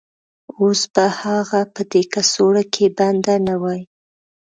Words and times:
اوس 0.59 0.81
به 0.93 1.05
هغه 1.21 1.61
په 1.73 1.81
دې 1.91 2.01
کڅوړه 2.13 2.63
کې 2.73 2.85
بنده 2.97 3.35
نه 3.47 3.55
وای 3.61 3.81